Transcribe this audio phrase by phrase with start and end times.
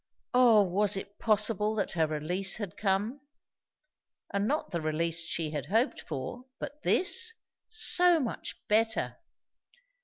[0.33, 3.21] O was it possible that her release had come?
[4.33, 7.33] And not the release she had hoped for, but this?
[7.67, 9.17] so much better!